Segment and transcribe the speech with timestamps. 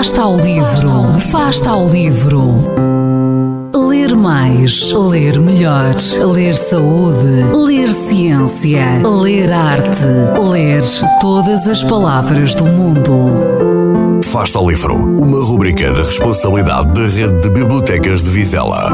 [0.00, 2.54] Fasta ao livro, Fasta ao livro.
[3.76, 5.94] Ler mais, ler melhor,
[6.32, 10.06] ler saúde, ler ciência, ler arte,
[10.42, 10.82] ler
[11.20, 14.22] todas as palavras do mundo.
[14.24, 18.90] Fasta ao livro, uma rubrica da responsabilidade da Rede de Bibliotecas de Vizela.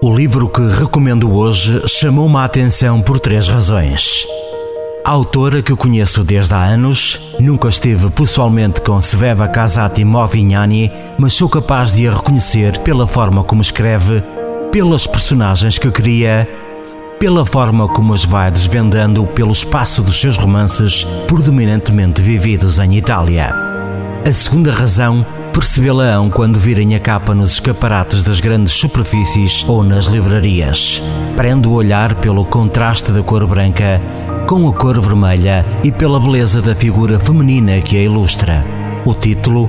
[0.00, 4.24] O livro que recomendo hoje chamou-me a atenção por três razões.
[5.08, 11.48] Autora que conheço desde há anos, nunca esteve pessoalmente com Sveva Casati Movignani, mas sou
[11.48, 14.22] capaz de a reconhecer pela forma como escreve,
[14.70, 16.46] pelas personagens que cria,
[17.18, 23.54] pela forma como as vai desvendando pelo espaço dos seus romances, predominantemente vividos em Itália.
[24.28, 30.04] A segunda razão percebê-la-ão quando virem a capa nos escaparates das grandes superfícies ou nas
[30.04, 31.00] livrarias.
[31.34, 33.98] Prende o olhar pelo contraste da cor branca
[34.48, 38.64] com a cor vermelha e pela beleza da figura feminina que a ilustra.
[39.04, 39.68] O título,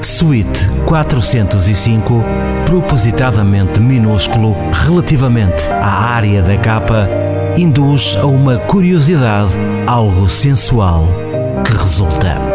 [0.00, 2.24] Suite 405,
[2.66, 7.08] propositadamente minúsculo relativamente à área da capa,
[7.56, 9.52] induz a uma curiosidade
[9.86, 11.06] algo sensual
[11.64, 12.47] que resulta.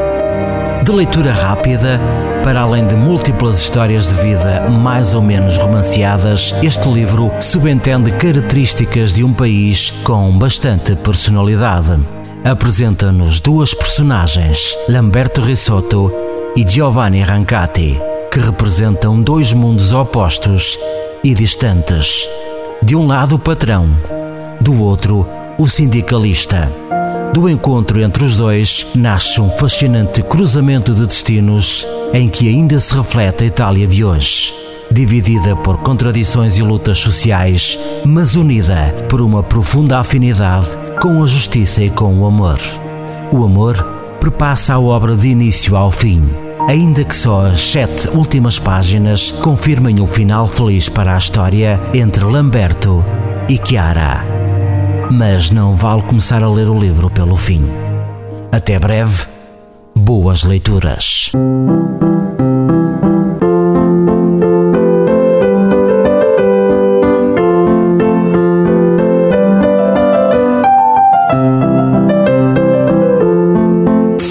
[0.84, 1.98] De leitura rápida,
[2.44, 9.14] para além de múltiplas histórias de vida mais ou menos romanceadas, este livro subentende características
[9.14, 11.98] de um país com bastante personalidade.
[12.44, 16.12] Apresenta-nos duas personagens, Lamberto Risotto
[16.53, 17.97] e Giovanni Rancati,
[18.30, 20.78] que representam dois mundos opostos
[21.23, 22.28] e distantes.
[22.81, 23.88] De um lado, o patrão,
[24.59, 25.25] do outro,
[25.58, 26.70] o sindicalista.
[27.34, 32.95] Do encontro entre os dois nasce um fascinante cruzamento de destinos em que ainda se
[32.95, 34.53] reflete a Itália de hoje,
[34.91, 37.75] dividida por contradições e lutas sociais,
[38.06, 40.68] mas unida por uma profunda afinidade
[41.02, 42.59] com a justiça e com o amor.
[43.31, 43.84] O amor
[44.19, 46.24] perpassa a obra de início ao fim,
[46.69, 52.24] ainda que só as sete últimas páginas confirmem o final feliz para a história entre
[52.24, 53.03] Lamberto
[53.50, 54.32] e Chiara
[55.13, 57.63] mas não vale começar a ler o livro pelo fim.
[58.51, 59.28] Até breve,
[59.96, 61.31] boas leituras.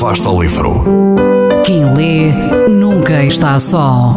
[0.00, 0.82] Fasta ao livro.
[1.64, 2.32] Quem lê
[2.68, 4.16] nunca está só.